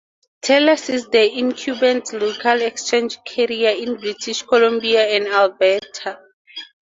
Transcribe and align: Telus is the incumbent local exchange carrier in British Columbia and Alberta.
Telus 0.41 0.89
is 0.89 1.05
the 1.09 1.31
incumbent 1.31 2.11
local 2.13 2.59
exchange 2.63 3.19
carrier 3.23 3.69
in 3.69 3.97
British 3.97 4.41
Columbia 4.41 5.07
and 5.07 5.27
Alberta. 5.27 6.17